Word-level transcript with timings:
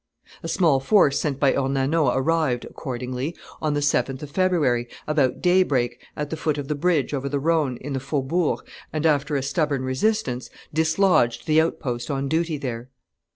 A 0.41 0.47
small 0.47 0.79
force 0.79 1.19
sent 1.19 1.39
by 1.39 1.53
Ornano 1.53 2.07
arrived, 2.15 2.65
accordingly, 2.65 3.35
on 3.61 3.75
the 3.75 3.81
7th 3.81 4.23
of 4.23 4.31
February, 4.31 4.87
about 5.05 5.43
daybreak, 5.43 5.99
at 6.17 6.31
the 6.31 6.35
foot 6.35 6.57
of 6.57 6.67
the 6.67 6.73
bridge 6.73 7.13
over 7.13 7.29
the 7.29 7.37
Rhone, 7.39 7.77
in 7.77 7.93
the 7.93 7.99
faubourg, 7.99 8.61
and, 8.91 9.05
after 9.05 9.35
a 9.35 9.43
stubborn 9.43 9.83
resistance, 9.83 10.49
dislodged 10.73 11.45
the 11.45 11.61
outpost 11.61 12.09
on 12.09 12.27
duty 12.27 12.57
there. 12.57 12.89